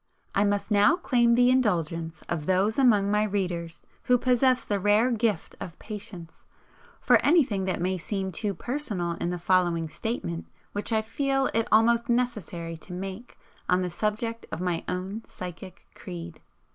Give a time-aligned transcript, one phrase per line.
[0.33, 5.11] I must now claim the indulgence of those among my readers who possess the rare
[5.11, 6.47] gift of patience,
[6.99, 11.67] for anything that may seem too personal in the following statement which I feel it
[11.71, 13.37] almost necessary to make
[13.69, 16.41] on the subject of my own "psychic" creed.